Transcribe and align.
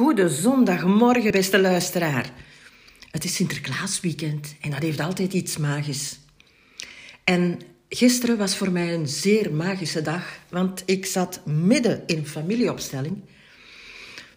Goede 0.00 0.28
zondagmorgen, 0.28 1.30
beste 1.30 1.60
luisteraar. 1.60 2.32
Het 3.10 3.24
is 3.24 3.34
Sinterklaasweekend 3.34 4.54
en 4.60 4.70
dat 4.70 4.82
heeft 4.82 5.00
altijd 5.00 5.32
iets 5.32 5.56
magisch. 5.56 6.18
En 7.24 7.60
gisteren 7.88 8.38
was 8.38 8.56
voor 8.56 8.70
mij 8.70 8.94
een 8.94 9.08
zeer 9.08 9.52
magische 9.52 10.02
dag, 10.02 10.38
want 10.48 10.82
ik 10.86 11.06
zat 11.06 11.40
midden 11.46 12.02
in 12.06 12.26
familieopstelling. 12.26 13.16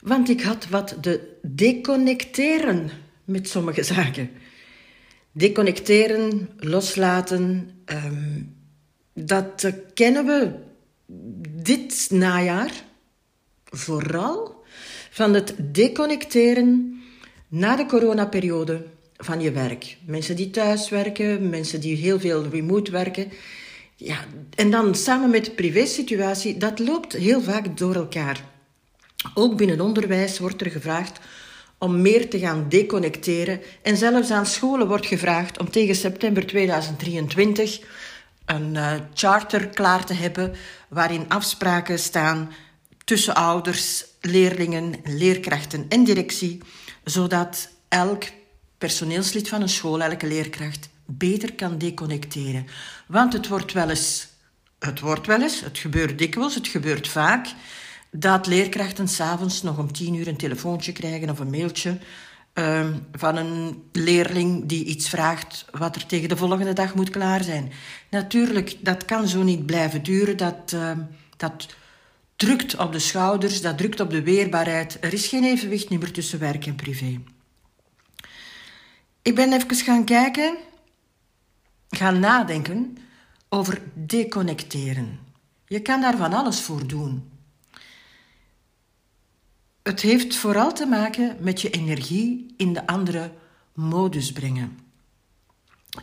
Want 0.02 0.30
ik 0.30 0.42
had 0.42 0.68
wat 0.68 0.98
de 1.02 1.38
deconnecteren 1.42 2.90
met 3.26 3.50
sommige 3.50 3.84
zaken. 3.94 4.30
Deconnecteren, 5.32 6.50
loslaten, 6.58 7.72
ehm, 7.86 8.42
dat 9.14 9.72
kennen 9.94 10.26
we 10.26 10.52
dit 11.64 12.08
najaar 12.10 12.72
vooral 13.70 14.53
van 15.14 15.34
het 15.34 15.56
deconnecteren 15.58 17.02
na 17.48 17.76
de 17.76 17.86
coronaperiode 17.86 18.86
van 19.18 19.42
je 19.42 19.52
werk. 19.52 19.98
Mensen 20.06 20.36
die 20.36 20.50
thuis 20.50 20.90
werken, 20.90 21.50
mensen 21.50 21.82
die 21.82 21.96
heel 21.96 22.20
veel 22.20 22.46
remote 22.50 22.92
werken. 22.92 23.32
Ja, 23.96 24.18
en 24.56 24.72
dan 24.72 24.96
samen 24.96 25.30
met 25.30 25.46
de 25.46 25.52
privésituatie, 25.52 26.58
dat 26.58 26.80
loopt 26.80 27.14
heel 27.14 27.42
vaak 27.42 27.78
door 27.78 27.96
elkaar. 27.96 28.44
Ook 29.34 29.58
binnen 29.58 29.82
onderwijs 29.82 30.40
wordt 30.40 30.62
er 30.62 30.72
gevraagd 30.72 31.20
om 31.78 32.02
meer 32.02 32.30
te 32.30 32.40
gaan 32.40 32.66
deconnecteren. 32.70 33.62
En 33.82 33.98
zelfs 33.98 34.32
aan 34.32 34.46
scholen 34.46 34.88
wordt 34.88 35.06
gevraagd 35.06 35.60
om 35.60 35.70
tegen 35.70 35.96
september 35.96 36.46
2023 36.46 37.80
een 38.46 38.76
uh, 38.76 38.94
charter 39.14 39.68
klaar 39.68 40.06
te 40.06 40.14
hebben 40.14 40.54
waarin 40.90 41.26
afspraken 41.28 42.00
staan 42.00 42.52
tussen 43.04 43.36
ouders, 43.36 44.06
leerlingen, 44.22 44.96
leerkrachten 45.04 45.86
en 45.90 46.04
directie, 46.04 46.62
zodat 47.04 47.70
elk 47.88 48.24
personeelslid 48.78 49.50
van 49.50 49.62
een 49.62 49.70
school, 49.70 50.02
elke 50.02 50.28
leerkracht, 50.28 50.90
beter 51.06 51.54
kan 51.54 51.78
deconnecteren. 51.78 52.68
Want 53.08 53.34
het 53.34 53.48
wordt 53.48 53.74
wel 53.74 53.90
eens, 53.90 54.28
het 54.80 55.00
wordt 55.00 55.28
wel 55.28 55.42
eens, 55.42 55.62
het 55.62 55.78
gebeurt 55.78 56.18
dikwijls, 56.18 56.56
het 56.56 56.68
gebeurt 56.68 57.08
vaak, 57.08 57.48
dat 58.12 58.48
leerkrachten 58.48 59.08
s'avonds 59.08 59.62
nog 59.62 59.78
om 59.78 59.92
tien 59.92 60.14
uur 60.14 60.28
een 60.28 60.38
telefoontje 60.38 60.92
krijgen 60.92 61.30
of 61.30 61.40
een 61.40 61.50
mailtje 61.50 61.98
uh, 62.54 62.88
van 63.12 63.36
een 63.36 63.84
leerling 63.92 64.66
die 64.66 64.86
iets 64.86 65.10
vraagt 65.10 65.66
wat 65.72 65.96
er 65.96 66.06
tegen 66.06 66.30
de 66.30 66.38
volgende 66.38 66.74
dag 66.74 66.96
moet 66.96 67.10
klaar 67.10 67.44
zijn. 67.44 67.72
Natuurlijk, 68.10 68.76
dat 68.80 69.06
kan 69.06 69.28
zo 69.28 69.44
niet 69.44 69.66
blijven 69.66 70.04
duren. 70.04 70.38
Dat, 70.38 70.72
uh, 70.74 70.92
dat 71.38 71.68
drukt 72.36 72.78
op 72.78 72.92
de 72.92 73.00
schouders, 73.00 73.62
dat 73.62 73.78
drukt 73.78 74.00
op 74.00 74.10
de 74.10 74.24
weerbaarheid. 74.24 74.98
Er 75.02 75.14
is 75.14 75.28
geen 75.28 75.44
evenwicht 75.44 75.90
meer 75.90 76.12
tussen 76.12 76.40
werk 76.40 76.66
en 76.66 76.76
privé. 76.76 77.20
Ik 79.22 79.36
ben 79.36 79.54
even 79.54 79.76
gaan 79.76 80.06
kijken, 80.06 80.58
gaan 81.90 82.20
nadenken 82.20 82.98
over 83.50 83.82
deconnecteren. 83.94 85.20
Je 85.68 85.80
kan 85.82 86.02
daar 86.02 86.18
van 86.18 86.34
alles 86.34 86.62
voor 86.62 86.88
doen. 86.88 87.32
Het 89.84 90.02
heeft 90.02 90.36
vooral 90.36 90.74
te 90.74 90.86
maken 90.86 91.38
met 91.40 91.62
je 91.62 91.70
energie 91.70 92.54
in 92.58 92.74
de 92.74 92.88
andere 92.88 93.32
modus 93.74 94.32
brengen. 94.32 94.80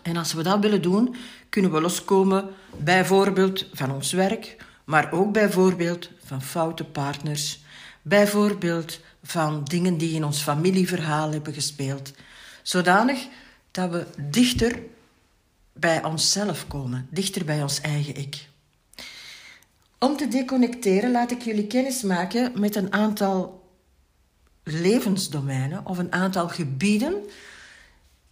En 0.02 0.16
als 0.16 0.32
we 0.32 0.42
dat 0.42 0.60
willen 0.60 0.82
doen, 0.82 1.14
kunnen 1.48 1.72
we 1.72 1.80
loskomen 1.80 2.48
bijvoorbeeld 2.76 3.66
van 3.72 3.92
ons 3.92 4.12
werk, 4.12 4.56
maar 4.90 5.12
ook 5.12 5.32
bijvoorbeeld 5.32 6.10
van 6.24 6.42
foute 6.42 6.84
partners, 6.84 7.60
bijvoorbeeld 8.02 9.00
van 9.22 9.64
dingen 9.64 9.98
die 9.98 10.14
in 10.14 10.24
ons 10.24 10.42
familieverhaal 10.42 11.32
hebben 11.32 11.52
gespeeld, 11.54 12.12
zodanig 12.62 13.26
dat 13.70 13.90
we 13.90 14.06
dichter 14.30 14.82
bij 15.72 16.04
onszelf 16.04 16.66
komen, 16.66 17.06
dichter 17.10 17.44
bij 17.44 17.62
ons 17.62 17.80
eigen 17.80 18.16
ik. 18.16 18.48
Om 19.98 20.16
te 20.16 20.28
deconnecteren 20.28 21.10
laat 21.10 21.30
ik 21.30 21.42
jullie 21.42 21.66
kennis 21.66 22.02
maken 22.02 22.60
met 22.60 22.76
een 22.76 22.92
aantal 22.92 23.68
levensdomeinen 24.62 25.86
of 25.86 25.98
een 25.98 26.12
aantal 26.12 26.48
gebieden 26.48 27.14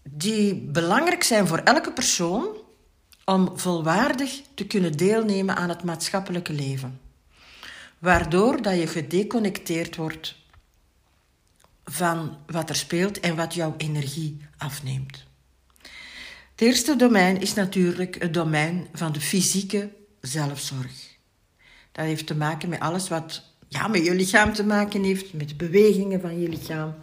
die 0.02 0.54
belangrijk 0.54 1.22
zijn 1.22 1.46
voor 1.46 1.58
elke 1.58 1.92
persoon 1.92 2.46
om 3.28 3.58
volwaardig 3.58 4.40
te 4.54 4.66
kunnen 4.66 4.92
deelnemen 4.96 5.56
aan 5.56 5.68
het 5.68 5.82
maatschappelijke 5.82 6.52
leven. 6.52 7.00
Waardoor 7.98 8.62
dat 8.62 8.78
je 8.78 8.86
gedeconnecteerd 8.86 9.96
wordt 9.96 10.36
van 11.84 12.36
wat 12.46 12.68
er 12.68 12.76
speelt 12.76 13.20
en 13.20 13.36
wat 13.36 13.54
jouw 13.54 13.74
energie 13.76 14.36
afneemt. 14.58 15.26
Het 16.50 16.60
eerste 16.60 16.96
domein 16.96 17.40
is 17.40 17.54
natuurlijk 17.54 18.20
het 18.20 18.34
domein 18.34 18.88
van 18.92 19.12
de 19.12 19.20
fysieke 19.20 19.90
zelfzorg. 20.20 21.16
Dat 21.92 22.04
heeft 22.04 22.26
te 22.26 22.36
maken 22.36 22.68
met 22.68 22.80
alles 22.80 23.08
wat 23.08 23.42
ja, 23.68 23.88
met 23.88 24.04
je 24.04 24.14
lichaam 24.14 24.52
te 24.52 24.64
maken 24.64 25.02
heeft, 25.02 25.32
met 25.32 25.48
de 25.48 25.54
bewegingen 25.54 26.20
van 26.20 26.40
je 26.40 26.48
lichaam, 26.48 26.94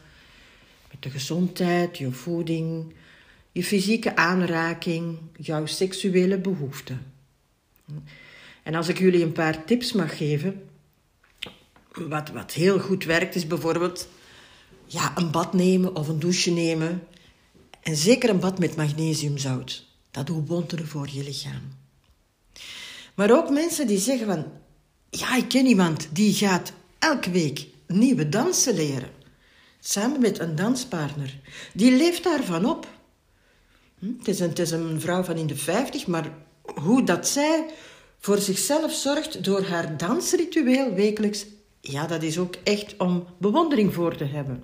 met 0.91 1.01
de 1.01 1.09
gezondheid, 1.09 1.97
je 1.97 2.11
voeding, 2.11 2.93
je 3.55 3.63
fysieke 3.63 4.16
aanraking, 4.16 5.17
jouw 5.38 5.66
seksuele 5.66 6.38
behoeften. 6.38 7.13
En 8.63 8.75
als 8.75 8.88
ik 8.88 8.99
jullie 8.99 9.23
een 9.23 9.31
paar 9.31 9.66
tips 9.66 9.93
mag 9.93 10.17
geven, 10.17 10.69
wat, 11.91 12.29
wat 12.29 12.51
heel 12.51 12.79
goed 12.79 13.03
werkt, 13.03 13.35
is 13.35 13.47
bijvoorbeeld 13.47 14.07
ja, 14.85 15.17
een 15.17 15.31
bad 15.31 15.53
nemen 15.53 15.95
of 15.95 16.07
een 16.07 16.19
douche 16.19 16.51
nemen. 16.51 17.07
En 17.81 17.95
zeker 17.95 18.29
een 18.29 18.39
bad 18.39 18.59
met 18.59 18.75
magnesiumzout. 18.75 19.85
Dat 20.11 20.27
doet 20.27 20.47
wonderen 20.47 20.87
voor 20.87 21.09
je 21.11 21.23
lichaam. 21.23 21.61
Maar 23.13 23.31
ook 23.31 23.49
mensen 23.49 23.87
die 23.87 23.99
zeggen 23.99 24.27
van, 24.27 24.45
ja, 25.09 25.35
ik 25.35 25.47
ken 25.47 25.66
iemand 25.66 26.07
die 26.11 26.33
gaat 26.33 26.73
elke 26.99 27.31
week 27.31 27.67
nieuwe 27.87 28.29
dansen 28.29 28.75
leren. 28.75 29.09
Samen 29.79 30.22
met 30.22 30.39
een 30.39 30.55
danspartner. 30.55 31.39
Die 31.73 31.97
leeft 31.97 32.23
daarvan 32.23 32.66
op. 32.66 32.93
Hm, 34.05 34.17
het 34.17 34.59
is, 34.59 34.71
een, 34.71 34.81
een 34.81 35.01
vrouw 35.01 35.23
van 35.23 35.35
in 35.35 35.47
de 35.47 35.55
vijftig, 35.55 36.07
maar 36.07 36.33
hoe 36.61 37.03
dat 37.03 37.27
zij 37.27 37.69
voor 38.17 38.38
zichzelf 38.38 38.91
zorgt 38.91 39.43
door 39.43 39.63
haar 39.63 39.97
dansritueel 39.97 40.93
wekelijks, 40.93 41.45
ja, 41.81 42.07
dat 42.07 42.23
is 42.23 42.38
ook 42.38 42.55
echt 42.63 42.97
om 42.97 43.27
bewondering 43.38 43.93
voor 43.93 44.16
te 44.16 44.23
hebben. 44.23 44.63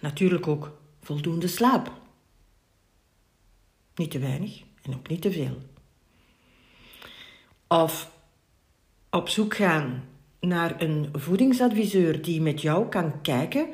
Natuurlijk 0.00 0.46
ook 0.46 0.78
voldoende 1.00 1.48
slaap. 1.48 1.92
Niet 3.94 4.10
te 4.10 4.18
weinig 4.18 4.62
en 4.82 4.94
ook 4.94 5.08
niet 5.08 5.22
te 5.22 5.32
veel. 5.32 5.58
Of 7.68 8.10
op 9.10 9.28
zoek 9.28 9.54
gaan 9.54 10.04
naar 10.40 10.82
een 10.82 11.08
voedingsadviseur 11.12 12.22
die 12.22 12.40
met 12.40 12.60
jou 12.60 12.88
kan 12.88 13.20
kijken 13.20 13.68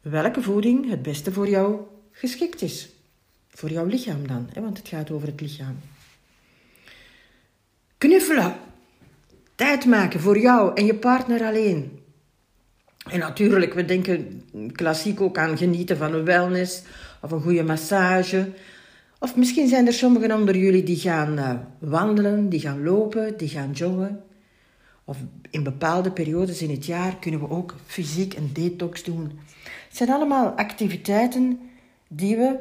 welke 0.00 0.42
voeding 0.42 0.90
het 0.90 1.02
beste 1.02 1.32
voor 1.32 1.48
jou 1.48 1.80
geschikt 2.18 2.62
is. 2.62 2.88
Voor 3.48 3.70
jouw 3.70 3.86
lichaam 3.86 4.26
dan, 4.26 4.48
hè, 4.52 4.60
want 4.60 4.78
het 4.78 4.88
gaat 4.88 5.10
over 5.10 5.28
het 5.28 5.40
lichaam. 5.40 5.78
Knuffelen. 7.98 8.56
Tijd 9.54 9.84
maken 9.84 10.20
voor 10.20 10.38
jou 10.38 10.74
en 10.74 10.86
je 10.86 10.94
partner 10.94 11.44
alleen. 11.44 12.02
En 13.10 13.18
natuurlijk, 13.18 13.74
we 13.74 13.84
denken 13.84 14.44
klassiek 14.72 15.20
ook 15.20 15.38
aan 15.38 15.56
genieten 15.56 15.96
van 15.96 16.14
een 16.14 16.24
wellness 16.24 16.82
of 17.20 17.30
een 17.30 17.40
goede 17.40 17.62
massage. 17.62 18.50
Of 19.18 19.36
misschien 19.36 19.68
zijn 19.68 19.86
er 19.86 19.92
sommigen 19.92 20.32
onder 20.32 20.56
jullie 20.56 20.82
die 20.82 20.96
gaan 20.96 21.38
uh, 21.38 21.52
wandelen, 21.78 22.48
die 22.48 22.60
gaan 22.60 22.82
lopen, 22.82 23.36
die 23.36 23.48
gaan 23.48 23.70
joggen. 23.70 24.22
Of 25.04 25.16
in 25.50 25.62
bepaalde 25.62 26.10
periodes 26.10 26.62
in 26.62 26.70
het 26.70 26.86
jaar 26.86 27.16
kunnen 27.16 27.40
we 27.40 27.50
ook 27.50 27.74
fysiek 27.86 28.34
een 28.34 28.50
detox 28.52 29.02
doen. 29.02 29.38
Het 29.88 29.96
zijn 29.96 30.10
allemaal 30.10 30.48
activiteiten 30.48 31.67
die 32.08 32.36
we 32.36 32.60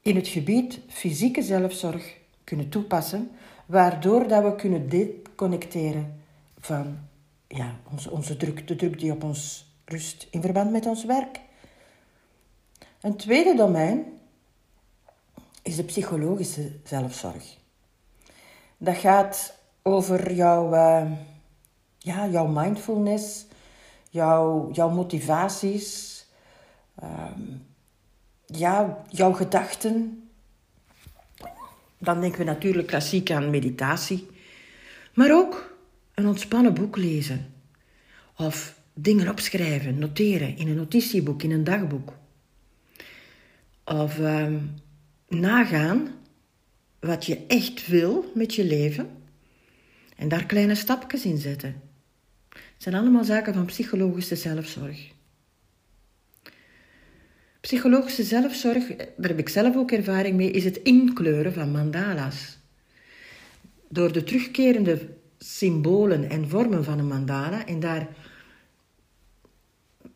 in 0.00 0.16
het 0.16 0.28
gebied 0.28 0.80
fysieke 0.88 1.42
zelfzorg 1.42 2.16
kunnen 2.44 2.68
toepassen, 2.68 3.30
waardoor 3.66 4.28
dat 4.28 4.42
we 4.42 4.54
kunnen 4.54 4.88
deconnecteren 4.88 6.20
van 6.58 6.98
ja, 7.48 7.74
onze, 7.92 8.10
onze 8.10 8.36
druk, 8.36 8.68
de 8.68 8.76
druk 8.76 8.98
die 8.98 9.12
op 9.12 9.24
ons 9.24 9.66
rust 9.84 10.26
in 10.30 10.40
verband 10.40 10.70
met 10.70 10.86
ons 10.86 11.04
werk. 11.04 11.40
Een 13.00 13.16
tweede 13.16 13.54
domein 13.54 14.04
is 15.62 15.76
de 15.76 15.84
psychologische 15.84 16.72
zelfzorg. 16.84 17.56
Dat 18.78 18.96
gaat 18.96 19.58
over 19.82 20.32
jouw, 20.32 20.74
uh, 20.74 21.10
ja, 21.98 22.26
jouw 22.26 22.46
mindfulness, 22.46 23.46
jouw, 24.10 24.70
jouw 24.72 24.90
motivaties, 24.90 26.15
uh, 27.02 27.30
ja, 28.46 29.04
jouw 29.10 29.32
gedachten. 29.32 30.22
Dan 31.98 32.20
denken 32.20 32.38
we 32.38 32.44
natuurlijk 32.44 32.86
klassiek 32.86 33.30
aan 33.30 33.50
meditatie, 33.50 34.26
maar 35.14 35.32
ook 35.32 35.76
een 36.14 36.26
ontspannen 36.26 36.74
boek 36.74 36.96
lezen. 36.96 37.54
Of 38.36 38.80
dingen 38.94 39.28
opschrijven, 39.28 39.98
noteren 39.98 40.56
in 40.56 40.68
een 40.68 40.76
notitieboek, 40.76 41.42
in 41.42 41.50
een 41.50 41.64
dagboek. 41.64 42.12
Of 43.84 44.18
ehm, 44.18 44.58
nagaan 45.28 46.14
wat 47.00 47.26
je 47.26 47.46
echt 47.46 47.86
wil 47.86 48.32
met 48.34 48.54
je 48.54 48.64
leven 48.64 49.10
en 50.16 50.28
daar 50.28 50.46
kleine 50.46 50.74
stapjes 50.74 51.24
in 51.24 51.38
zetten. 51.38 51.80
Het 52.48 52.84
zijn 52.84 52.94
allemaal 52.94 53.24
zaken 53.24 53.54
van 53.54 53.64
psychologische 53.64 54.36
zelfzorg. 54.36 55.14
Psychologische 57.66 58.22
zelfzorg, 58.22 58.86
daar 58.96 59.28
heb 59.28 59.38
ik 59.38 59.48
zelf 59.48 59.76
ook 59.76 59.90
ervaring 59.90 60.36
mee, 60.36 60.50
is 60.50 60.64
het 60.64 60.76
inkleuren 60.76 61.52
van 61.52 61.70
mandala's. 61.70 62.58
Door 63.88 64.12
de 64.12 64.24
terugkerende 64.24 65.08
symbolen 65.38 66.30
en 66.30 66.48
vormen 66.48 66.84
van 66.84 66.98
een 66.98 67.06
mandala 67.06 67.66
en 67.66 67.80
daar 67.80 68.08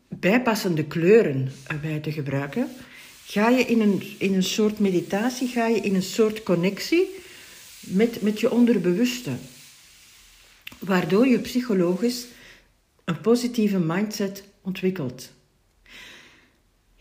bijpassende 0.07 0.85
kleuren 0.85 1.51
bij 1.81 1.99
te 1.99 2.11
gebruiken, 2.11 2.67
ga 3.25 3.49
je 3.49 3.63
in 3.63 3.81
een, 3.81 4.03
in 4.17 4.33
een 4.33 4.43
soort 4.43 4.79
meditatie, 4.79 5.47
ga 5.47 5.67
je 5.67 5.79
in 5.79 5.95
een 5.95 6.03
soort 6.03 6.43
connectie 6.43 7.09
met, 7.79 8.21
met 8.21 8.39
je 8.39 8.51
onderbewuste. 8.51 9.31
Waardoor 10.79 11.27
je 11.27 11.39
psychologisch 11.39 12.25
een 13.03 13.21
positieve 13.21 13.79
mindset 13.79 14.43
ontwikkelt. 14.61 15.31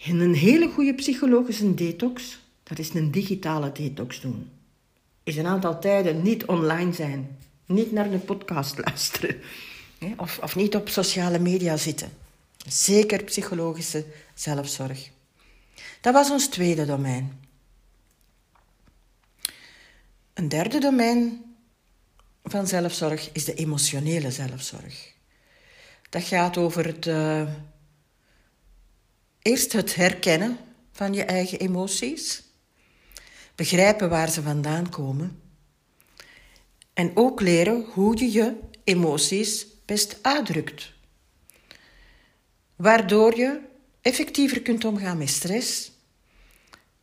En 0.05 0.21
een 0.21 0.35
hele 0.35 0.69
goede 0.69 0.95
psychologische 0.95 1.75
detox, 1.75 2.41
dat 2.63 2.79
is 2.79 2.95
een 2.95 3.11
digitale 3.11 3.73
detox 3.73 4.21
doen. 4.21 4.51
Is 5.23 5.37
een 5.37 5.47
aantal 5.47 5.81
tijden 5.81 6.23
niet 6.23 6.45
online 6.45 6.93
zijn, 6.93 7.39
niet 7.67 7.93
naar 7.93 8.13
een 8.13 8.25
podcast 8.25 8.79
luisteren 8.85 9.41
of, 10.17 10.39
of 10.39 10.57
niet 10.57 10.75
op 10.75 10.89
sociale 10.89 11.39
media 11.39 11.77
zitten. 11.77 12.11
Zeker 12.67 13.25
psychologische 13.25 14.05
zelfzorg. 14.35 15.11
Dat 16.01 16.15
was 16.15 16.31
ons 16.31 16.49
tweede 16.49 16.87
domein. 16.87 17.41
Een 20.35 20.49
derde 20.49 20.79
domein 20.79 21.45
van 22.45 22.67
zelfzorg 22.67 23.31
is 23.33 23.45
de 23.45 23.55
emotionele 23.55 24.31
zelfzorg. 24.31 25.13
Dat 26.11 26.23
gaat 26.23 26.57
over 26.57 26.87
het, 26.87 27.07
uh, 27.07 27.49
eerst 29.43 29.73
het 29.73 29.95
herkennen 29.95 30.59
van 30.93 31.15
je 31.15 31.25
eigen 31.25 31.59
emoties, 31.59 32.43
begrijpen 33.55 34.09
waar 34.09 34.31
ze 34.31 34.43
vandaan 34.43 34.89
komen 34.89 35.41
en 36.93 37.11
ook 37.15 37.41
leren 37.41 37.85
hoe 37.85 38.19
je 38.19 38.33
je 38.33 38.57
emoties 38.85 39.67
best 39.85 40.19
uitdrukt. 40.23 40.93
Waardoor 42.77 43.37
je 43.37 43.61
effectiever 44.01 44.63
kunt 44.63 44.85
omgaan 44.85 45.19
met 45.19 45.29
stress 45.29 45.93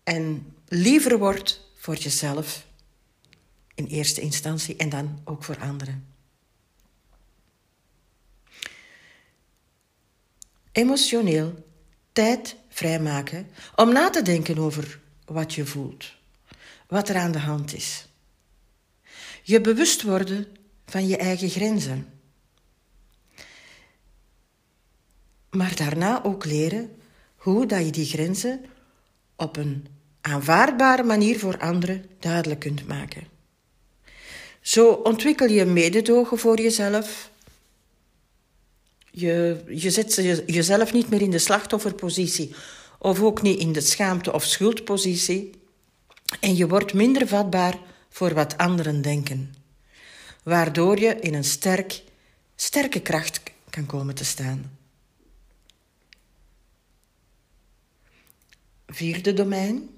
en 0.04 0.54
liever 0.68 1.18
wordt 1.18 1.72
voor 1.76 1.96
jezelf 1.96 2.66
in 3.76 3.86
eerste 3.86 4.22
instantie 4.22 4.76
en 4.76 4.90
dan 4.90 5.22
ook 5.24 5.44
voor 5.44 5.60
anderen. 5.60 6.08
Emotioneel 10.72 11.67
tijd 12.18 12.56
vrijmaken 12.70 13.48
om 13.76 13.94
na 13.94 14.10
te 14.10 14.22
denken 14.22 14.58
over 14.58 15.00
wat 15.26 15.54
je 15.54 15.66
voelt, 15.66 16.14
wat 16.88 17.10
er 17.10 17.16
aan 17.16 17.32
de 17.32 17.40
hand 17.40 17.74
is. 17.74 18.08
Je 19.44 19.62
bewust 19.62 20.02
worden 20.02 20.48
van 20.86 21.08
je 21.08 21.18
eigen 21.18 21.50
grenzen. 21.50 22.08
Maar 25.50 25.76
daarna 25.76 26.24
ook 26.24 26.46
leren 26.46 26.96
hoe 27.36 27.66
dat 27.66 27.86
je 27.86 27.92
die 27.92 28.06
grenzen 28.06 28.66
op 29.36 29.58
een 29.58 29.88
aanvaardbare 30.22 31.04
manier 31.04 31.40
voor 31.40 31.58
anderen 31.58 32.06
duidelijk 32.20 32.60
kunt 32.60 32.88
maken. 32.88 33.28
Zo 34.62 34.92
ontwikkel 34.92 35.48
je 35.48 35.66
mededogen 35.66 36.38
voor 36.38 36.62
jezelf. 36.62 37.32
Je, 39.20 39.64
je 39.68 39.92
zet 39.92 40.16
jezelf 40.46 40.94
niet 40.94 41.10
meer 41.10 41.22
in 41.22 41.32
de 41.32 41.40
slachtofferpositie 41.40 42.56
of 43.00 43.22
ook 43.22 43.42
niet 43.42 43.60
in 43.60 43.72
de 43.72 43.82
schaamte- 43.82 44.34
of 44.34 44.44
schuldpositie. 44.44 45.52
En 46.40 46.56
je 46.56 46.68
wordt 46.68 46.94
minder 46.94 47.28
vatbaar 47.28 47.80
voor 48.10 48.34
wat 48.34 48.58
anderen 48.58 49.02
denken, 49.02 49.56
waardoor 50.44 51.00
je 51.00 51.20
in 51.20 51.34
een 51.34 51.44
sterk, 51.44 52.04
sterke 52.56 53.02
kracht 53.02 53.42
kan 53.70 53.86
komen 53.86 54.16
te 54.16 54.26
staan. 54.26 54.78
Vierde 58.88 59.34
domein, 59.34 59.90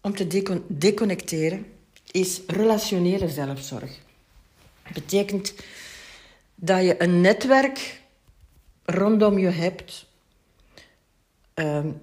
om 0.00 0.14
te 0.14 0.26
deconnecteren, 0.68 1.66
is 2.10 2.40
relationele 2.46 3.28
zelfzorg. 3.28 3.90
Dat 4.82 4.92
betekent 4.92 5.54
dat 6.60 6.84
je 6.84 7.02
een 7.02 7.20
netwerk 7.20 8.02
rondom 8.84 9.38
je 9.38 9.48
hebt 9.48 10.06
um, 11.54 12.00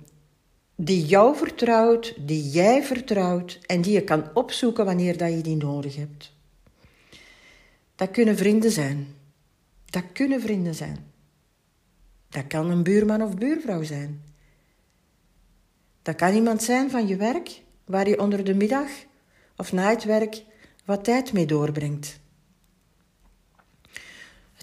die 0.75 1.05
jou 1.05 1.35
vertrouwt, 1.35 2.13
die 2.27 2.49
jij 2.49 2.83
vertrouwt 2.83 3.59
en 3.65 3.81
die 3.81 3.93
je 3.93 4.03
kan 4.03 4.29
opzoeken 4.33 4.85
wanneer 4.85 5.17
dat 5.17 5.29
je 5.29 5.41
die 5.41 5.55
nodig 5.55 5.95
hebt. 5.95 6.33
Dat 7.95 8.11
kunnen 8.11 8.37
vrienden 8.37 8.71
zijn. 8.71 9.07
Dat 9.85 10.03
kunnen 10.13 10.41
vrienden 10.41 10.75
zijn. 10.75 10.97
Dat 12.29 12.47
kan 12.47 12.69
een 12.69 12.83
buurman 12.83 13.21
of 13.21 13.35
buurvrouw 13.35 13.83
zijn. 13.83 14.23
Dat 16.01 16.15
kan 16.15 16.33
iemand 16.33 16.63
zijn 16.63 16.89
van 16.89 17.07
je 17.07 17.15
werk, 17.15 17.61
waar 17.85 18.09
je 18.09 18.19
onder 18.19 18.43
de 18.43 18.53
middag 18.53 18.89
of 19.55 19.71
na 19.71 19.89
het 19.89 20.03
werk 20.03 20.43
wat 20.85 21.03
tijd 21.03 21.33
mee 21.33 21.45
doorbrengt. 21.45 22.19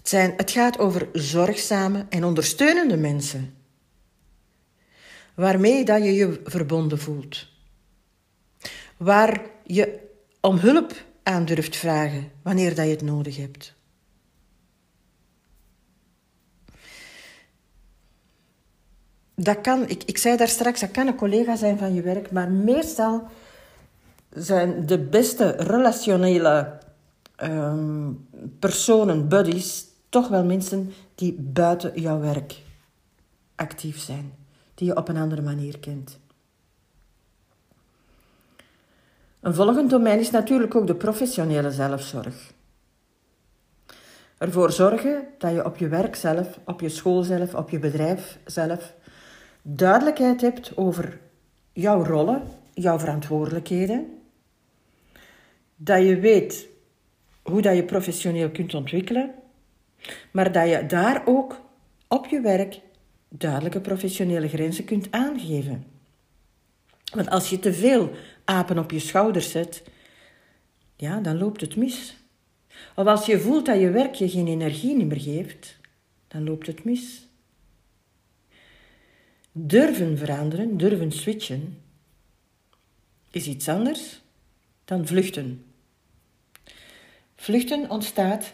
Het, 0.03 0.11
zijn, 0.11 0.33
het 0.37 0.51
gaat 0.51 0.79
over 0.79 1.09
zorgzame 1.13 2.05
en 2.09 2.23
ondersteunende 2.23 2.97
mensen, 2.97 3.55
waarmee 5.33 5.85
dat 5.85 6.03
je 6.03 6.13
je 6.13 6.41
verbonden 6.43 6.99
voelt, 6.99 7.47
waar 8.97 9.41
je 9.63 9.99
om 10.41 10.57
hulp 10.57 10.93
aan 11.23 11.45
durft 11.45 11.75
vragen 11.75 12.31
wanneer 12.41 12.75
dat 12.75 12.85
je 12.85 12.91
het 12.91 13.01
nodig 13.01 13.37
hebt. 13.37 13.73
Dat 19.35 19.61
kan, 19.61 19.89
ik, 19.89 20.03
ik 20.03 20.17
zei 20.17 20.37
daar 20.37 20.47
straks, 20.47 20.79
dat 20.79 20.91
kan 20.91 21.07
een 21.07 21.15
collega 21.15 21.55
zijn 21.55 21.77
van 21.77 21.93
je 21.93 22.01
werk, 22.01 22.31
maar 22.31 22.51
meestal 22.51 23.27
zijn 24.29 24.85
de 24.85 24.99
beste 24.99 25.49
relationele 25.49 26.81
um, 27.43 28.27
personen, 28.59 29.27
buddies, 29.27 29.91
toch 30.13 30.27
wel 30.27 30.43
mensen 30.43 30.93
die 31.15 31.33
buiten 31.39 32.01
jouw 32.01 32.19
werk 32.19 32.61
actief 33.55 33.99
zijn, 33.99 34.33
die 34.75 34.87
je 34.87 34.97
op 34.97 35.07
een 35.07 35.17
andere 35.17 35.41
manier 35.41 35.79
kent. 35.79 36.19
Een 39.39 39.53
volgend 39.53 39.89
domein 39.89 40.19
is 40.19 40.31
natuurlijk 40.31 40.75
ook 40.75 40.87
de 40.87 40.95
professionele 40.95 41.71
zelfzorg. 41.71 42.51
Ervoor 44.37 44.71
zorgen 44.71 45.27
dat 45.37 45.53
je 45.53 45.65
op 45.65 45.77
je 45.77 45.87
werk 45.87 46.15
zelf, 46.15 46.59
op 46.65 46.81
je 46.81 46.89
school 46.89 47.23
zelf, 47.23 47.53
op 47.53 47.69
je 47.69 47.79
bedrijf 47.79 48.39
zelf 48.45 48.93
duidelijkheid 49.61 50.41
hebt 50.41 50.77
over 50.77 51.19
jouw 51.71 52.03
rollen, 52.03 52.43
jouw 52.73 52.99
verantwoordelijkheden, 52.99 54.21
dat 55.75 56.03
je 56.03 56.19
weet 56.19 56.67
hoe 57.43 57.61
dat 57.61 57.75
je 57.75 57.83
professioneel 57.83 58.51
kunt 58.51 58.73
ontwikkelen, 58.73 59.41
maar 60.31 60.51
dat 60.51 60.69
je 60.69 60.85
daar 60.85 61.21
ook 61.25 61.61
op 62.07 62.27
je 62.27 62.41
werk 62.41 62.79
duidelijke 63.29 63.81
professionele 63.81 64.47
grenzen 64.47 64.85
kunt 64.85 65.11
aangeven. 65.11 65.83
Want 67.13 67.29
als 67.29 67.49
je 67.49 67.59
te 67.59 67.73
veel 67.73 68.11
apen 68.45 68.77
op 68.77 68.91
je 68.91 68.99
schouders 68.99 69.51
zet, 69.51 69.83
ja, 70.95 71.19
dan 71.19 71.37
loopt 71.37 71.61
het 71.61 71.75
mis. 71.75 72.15
Of 72.95 73.05
als 73.05 73.25
je 73.25 73.39
voelt 73.39 73.65
dat 73.65 73.79
je 73.79 73.89
werk 73.89 74.13
je 74.13 74.29
geen 74.29 74.47
energie 74.47 75.05
meer 75.05 75.19
geeft, 75.19 75.77
dan 76.27 76.43
loopt 76.43 76.67
het 76.67 76.83
mis. 76.83 77.27
Durven 79.51 80.17
veranderen, 80.17 80.77
durven 80.77 81.11
switchen, 81.11 81.77
is 83.31 83.47
iets 83.47 83.67
anders 83.67 84.21
dan 84.85 85.07
vluchten. 85.07 85.65
Vluchten 87.35 87.89
ontstaat 87.89 88.53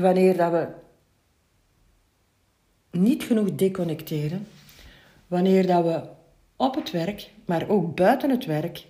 wanneer 0.00 0.36
dat 0.36 0.50
we 0.52 0.68
niet 2.90 3.22
genoeg 3.22 3.54
deconnecteren, 3.54 4.46
wanneer 5.26 5.66
dat 5.66 5.84
we 5.84 6.08
op 6.56 6.74
het 6.74 6.90
werk, 6.90 7.30
maar 7.44 7.68
ook 7.68 7.94
buiten 7.94 8.30
het 8.30 8.44
werk, 8.44 8.86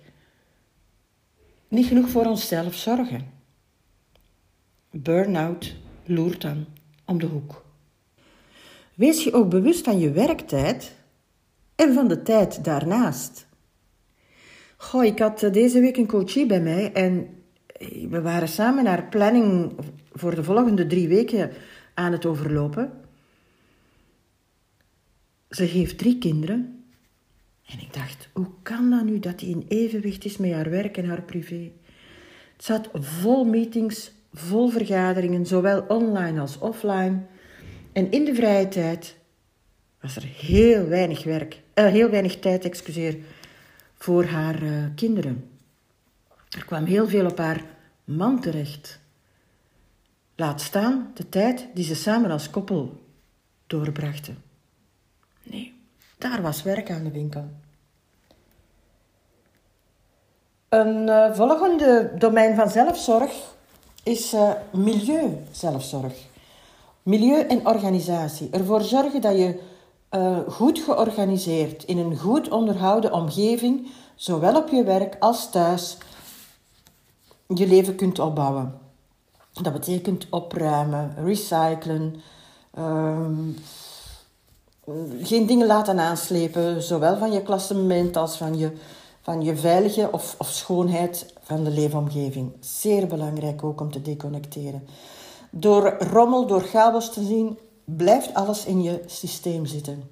niet 1.67 1.85
genoeg 1.85 2.09
voor 2.09 2.25
onszelf 2.25 2.75
zorgen. 2.75 3.31
Burn-out 4.91 5.75
loert 6.05 6.41
dan 6.41 6.65
om 7.05 7.19
de 7.19 7.25
hoek. 7.25 7.65
Wees 8.95 9.23
je 9.23 9.33
ook 9.33 9.49
bewust 9.49 9.83
van 9.83 9.99
je 9.99 10.11
werktijd 10.11 10.95
en 11.75 11.93
van 11.93 12.07
de 12.07 12.21
tijd 12.21 12.63
daarnaast. 12.63 13.47
Goh, 14.77 15.03
ik 15.03 15.19
had 15.19 15.43
eh, 15.43 15.51
deze 15.51 15.79
week 15.79 15.97
een 15.97 16.07
coachie 16.07 16.45
bij 16.45 16.61
mij 16.61 16.91
en 16.93 17.39
we 18.09 18.21
waren 18.21 18.47
samen 18.47 18.83
naar 18.83 19.07
planning 19.07 19.71
voor 20.11 20.35
de 20.35 20.43
volgende 20.43 20.87
drie 20.87 21.07
weken 21.07 21.51
aan 21.93 22.11
het 22.11 22.25
overlopen. 22.25 22.91
Ze 25.49 25.63
heeft 25.63 25.97
drie 25.97 26.17
kinderen. 26.17 26.83
En 27.65 27.79
ik 27.79 27.93
dacht, 27.93 28.29
hoe 28.33 28.49
kan 28.63 28.89
dat 28.89 29.03
nu 29.03 29.19
dat 29.19 29.39
die 29.39 29.49
in 29.49 29.65
evenwicht 29.67 30.25
is 30.25 30.37
met 30.37 30.51
haar 30.51 30.69
werk 30.69 30.97
en 30.97 31.05
haar 31.05 31.21
privé? 31.21 31.71
Het 32.55 32.65
zat 32.65 32.89
vol 32.93 33.45
meetings, 33.45 34.11
vol 34.33 34.69
vergaderingen, 34.69 35.45
zowel 35.45 35.81
online 35.87 36.39
als 36.39 36.57
offline. 36.57 37.19
En 37.91 38.11
in 38.11 38.25
de 38.25 38.35
vrije 38.35 38.67
tijd 38.67 39.17
was 40.01 40.15
er 40.15 40.23
heel 40.23 40.87
weinig 40.87 41.23
werk, 41.23 41.61
uh, 41.75 41.85
heel 41.85 42.09
weinig 42.09 42.39
tijd, 42.39 42.65
excuseer, 42.65 43.17
voor 43.93 44.23
haar 44.23 44.63
uh, 44.63 44.85
kinderen. 44.95 45.49
Er 46.49 46.65
kwam 46.65 46.85
heel 46.85 47.07
veel 47.07 47.25
op 47.25 47.37
haar 47.37 47.63
man 48.03 48.41
terecht. 48.41 48.98
Laat 50.39 50.61
staan 50.61 51.11
de 51.13 51.29
tijd 51.29 51.67
die 51.73 51.83
ze 51.83 51.95
samen 51.95 52.31
als 52.31 52.49
koppel 52.49 53.03
doorbrachten. 53.67 54.43
Nee, 55.43 55.73
daar 56.17 56.41
was 56.41 56.63
werk 56.63 56.91
aan 56.91 57.03
de 57.03 57.11
winkel. 57.11 57.45
Een 60.69 61.07
uh, 61.07 61.33
volgende 61.35 62.11
domein 62.17 62.55
van 62.55 62.69
zelfzorg 62.69 63.31
is 64.03 64.33
uh, 64.33 64.51
milieu-zelfzorg. 64.73 66.13
Milieu 67.03 67.41
en 67.41 67.67
organisatie. 67.67 68.49
Ervoor 68.49 68.81
zorgen 68.81 69.21
dat 69.21 69.37
je 69.37 69.59
uh, 70.11 70.39
goed 70.47 70.79
georganiseerd 70.79 71.83
in 71.83 71.97
een 71.97 72.17
goed 72.17 72.49
onderhouden 72.49 73.13
omgeving, 73.13 73.87
zowel 74.15 74.55
op 74.55 74.69
je 74.69 74.83
werk 74.83 75.15
als 75.19 75.51
thuis, 75.51 75.97
je 77.47 77.67
leven 77.67 77.95
kunt 77.95 78.19
opbouwen. 78.19 78.88
Dat 79.61 79.73
betekent 79.73 80.27
opruimen, 80.29 81.15
recyclen, 81.23 82.15
ehm, 82.73 83.51
geen 85.21 85.45
dingen 85.45 85.67
laten 85.67 85.99
aanslepen, 85.99 86.83
zowel 86.83 87.17
van 87.17 87.31
je 87.31 87.41
klassement 87.41 88.17
als 88.17 88.37
van 88.37 88.57
je, 88.57 88.71
van 89.21 89.41
je 89.41 89.55
veilige 89.55 90.11
of, 90.11 90.35
of 90.37 90.49
schoonheid 90.49 91.33
van 91.41 91.63
de 91.63 91.69
leefomgeving. 91.69 92.51
Zeer 92.59 93.07
belangrijk 93.07 93.63
ook 93.63 93.81
om 93.81 93.91
te 93.91 94.01
deconnecteren. 94.01 94.87
Door 95.51 95.97
rommel, 95.99 96.47
door 96.47 96.61
chaos 96.61 97.13
te 97.13 97.23
zien, 97.23 97.57
blijft 97.85 98.33
alles 98.33 98.65
in 98.65 98.81
je 98.81 99.03
systeem 99.05 99.65
zitten. 99.65 100.03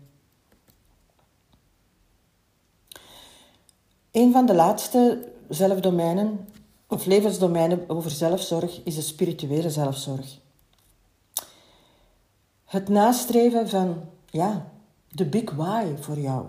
Een 4.12 4.32
van 4.32 4.46
de 4.46 4.56
laatste 4.56 5.32
zelfdomeinen 5.50 6.48
of 6.88 7.06
levensdomeinen 7.06 7.90
over 7.90 8.12
zelfzorg 8.12 8.82
is 8.84 8.96
de 8.96 9.02
spirituele 9.02 9.70
zelfzorg. 9.70 10.40
Het 12.66 12.90
nastreven 12.90 13.70
van, 13.70 14.04
ja, 14.30 14.72
de 15.10 15.26
big 15.26 15.52
why 15.52 15.96
voor 16.00 16.20
jou. 16.20 16.46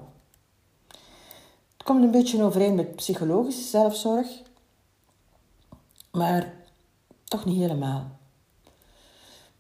Het 1.77 1.87
komt 1.87 2.03
een 2.03 2.11
beetje 2.11 2.43
overeen 2.43 2.75
met 2.75 2.97
psychologische 2.97 3.63
zelfzorg, 3.63 4.29
maar 6.11 6.55
toch 7.25 7.45
niet 7.45 7.61
helemaal. 7.61 8.11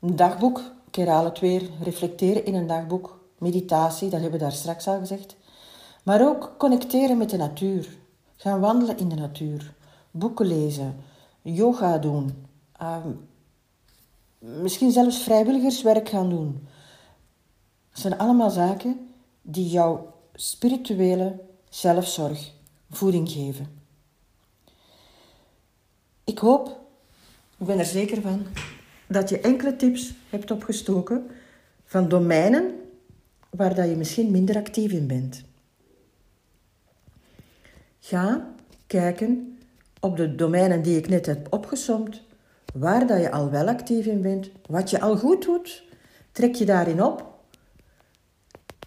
Een 0.00 0.16
dagboek, 0.16 0.62
ik 0.86 0.94
herhaal 0.94 1.24
het 1.24 1.38
weer, 1.38 1.70
reflecteren 1.82 2.44
in 2.44 2.54
een 2.54 2.66
dagboek, 2.66 3.20
meditatie, 3.38 4.10
dat 4.10 4.20
hebben 4.20 4.38
we 4.38 4.44
daar 4.44 4.54
straks 4.54 4.88
al 4.88 4.98
gezegd. 4.98 5.36
Maar 6.02 6.28
ook 6.28 6.54
connecteren 6.58 7.18
met 7.18 7.30
de 7.30 7.36
natuur, 7.36 7.96
gaan 8.36 8.60
wandelen 8.60 8.98
in 8.98 9.08
de 9.08 9.14
natuur, 9.14 9.74
boeken 10.18 10.46
lezen, 10.46 10.96
yoga 11.42 11.98
doen, 11.98 12.46
ehm, 12.72 13.10
misschien 14.38 14.90
zelfs 14.90 15.22
vrijwilligerswerk 15.22 16.08
gaan 16.08 16.28
doen. 16.28 16.66
Dat 17.90 18.00
zijn 18.00 18.18
allemaal 18.18 18.50
zaken 18.50 19.08
die 19.42 19.68
jouw 19.68 20.14
spirituele 20.34 21.40
zelfzorg 21.68 22.52
voeding 22.90 23.30
geven. 23.30 23.66
Ik 26.24 26.38
hoop, 26.38 26.80
ik 27.58 27.66
ben 27.66 27.78
er 27.78 27.84
zeker 27.84 28.22
van, 28.22 28.46
dat 29.08 29.28
je 29.28 29.40
enkele 29.40 29.76
tips 29.76 30.14
hebt 30.30 30.50
opgestoken 30.50 31.30
van 31.84 32.08
domeinen 32.08 32.74
waar 33.50 33.74
dat 33.74 33.88
je 33.88 33.96
misschien 33.96 34.30
minder 34.30 34.56
actief 34.56 34.92
in 34.92 35.06
bent. 35.06 35.42
Ga 37.98 38.54
kijken 38.86 39.57
op 40.00 40.16
de 40.16 40.34
domeinen 40.34 40.82
die 40.82 40.96
ik 40.96 41.08
net 41.08 41.26
heb 41.26 41.46
opgesomd, 41.50 42.22
waar 42.74 43.06
dat 43.06 43.20
je 43.20 43.30
al 43.30 43.50
wel 43.50 43.68
actief 43.68 44.06
in 44.06 44.22
bent, 44.22 44.50
wat 44.66 44.90
je 44.90 45.00
al 45.00 45.16
goed 45.16 45.44
doet, 45.44 45.82
trek 46.32 46.54
je 46.54 46.64
daarin 46.64 47.02
op 47.02 47.26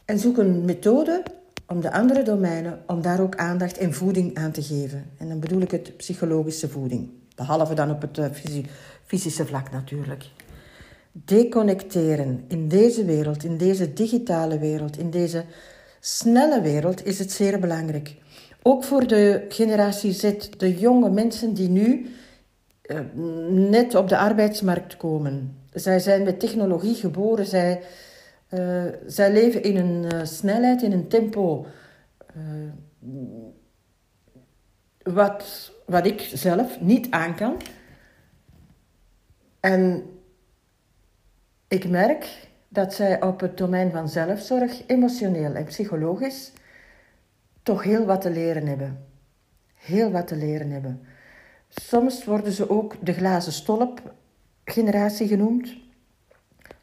en 0.06 0.20
zoek 0.20 0.38
een 0.38 0.66
methode 0.66 1.24
om 1.68 1.82
de 1.82 1.92
andere 1.92 2.24
domeinen, 2.24 2.80
om 2.88 3.02
daar 3.02 3.22
ook 3.22 3.36
aandacht 3.36 3.78
en 3.78 3.94
voeding 3.94 4.38
aan 4.38 4.52
te 4.52 4.64
geven. 4.64 5.06
En 5.18 5.28
dan 5.28 5.40
bedoel 5.40 5.62
ik 5.62 5.72
het 5.72 5.98
psychologische 5.98 6.70
voeding, 6.70 7.10
behalve 7.36 7.74
dan 7.74 7.92
op 7.92 8.02
het 8.02 8.18
eh, 8.18 8.26
fysische 9.06 9.46
vlak 9.46 9.72
natuurlijk. 9.72 10.26
Deconnecteren 11.12 12.44
in 12.48 12.68
deze 12.68 13.06
wereld, 13.06 13.44
in 13.44 13.58
deze 13.58 13.94
digitale 13.94 14.60
wereld, 14.60 14.98
in 14.98 15.10
deze 15.10 15.44
snelle 16.00 16.62
wereld 16.62 17.06
is 17.06 17.20
het 17.20 17.32
zeer 17.32 17.60
belangrijk. 17.60 18.16
Ook 18.64 18.84
voor 18.84 19.08
de 19.08 19.46
generatie 19.50 20.12
Z, 20.12 20.50
de 20.58 20.78
jonge 20.78 21.10
mensen 21.10 21.54
die 21.54 21.70
nu 21.70 22.10
uh, 22.86 23.00
net 23.50 23.96
op 23.96 24.10
de 24.10 24.18
arbeidsmarkt 24.18 24.98
komen. 24.98 25.58
Zij 25.74 26.00
zijn 26.00 26.24
met 26.24 26.40
technologie 26.40 26.96
geboren, 26.96 27.46
zij, 27.46 27.82
uh, 28.50 28.84
zij 29.06 29.32
leven 29.32 29.64
in 29.64 29.76
een 29.76 30.06
uh, 30.14 30.24
snelheid, 30.24 30.82
in 30.82 30.92
een 30.92 31.08
tempo. 31.08 31.66
wat, 35.04 35.72
wat 35.86 36.06
ik 36.06 36.30
zelf 36.34 36.82
niet 36.82 37.12
aan 37.12 37.36
kan. 37.36 37.58
En 39.60 40.04
ik 41.68 41.90
merk 41.90 42.48
dat 42.68 42.94
zij 42.94 43.22
op 43.22 43.40
het 43.40 43.58
domein 43.58 43.92
van 43.92 44.10
zelfzorg, 44.10 44.82
emotioneel 44.88 45.54
en 45.54 45.66
psychologisch, 45.66 46.52
toch 47.64 47.84
heel 47.84 48.06
wat 48.06 48.22
te 48.22 48.30
leren 48.30 48.68
hebben. 48.68 49.06
Heel 49.76 50.12
wat 50.12 50.28
te 50.28 50.36
leren 50.36 50.72
hebben. 50.72 51.02
Soms 51.68 52.26
worden 52.26 52.52
ze 52.52 52.70
ook 52.70 52.96
de 53.06 53.14
glazen 53.14 53.52
stolp 53.52 54.14
generatie 54.66 55.28
genoemd, 55.28 55.78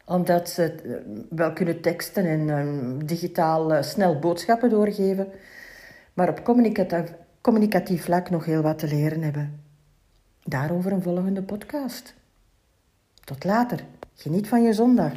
omdat 0.05 0.49
ze 0.49 0.71
eh, 0.71 0.91
wel 1.29 1.53
kunnen 1.53 1.81
teksten 1.81 2.25
en 2.25 2.49
um, 2.49 3.05
digitaal 3.05 3.73
uh, 3.73 3.81
snel 3.81 4.19
boodschappen 4.19 4.69
doorgeven, 4.69 5.27
maar 6.13 6.29
op 6.29 6.43
communicatief, 6.43 7.13
communicatief 7.41 8.03
vlak 8.03 8.29
nog 8.29 8.45
heel 8.45 8.61
wat 8.61 8.79
te 8.79 8.87
leren 8.87 9.21
hebben. 9.21 9.63
Daarover 10.43 10.91
een 10.91 11.01
volgende 11.01 11.43
podcast. 11.43 12.13
Tot 13.23 13.43
later. 13.43 13.83
Geniet 14.15 14.47
van 14.47 14.63
je 14.63 14.73
zondag. 14.73 15.13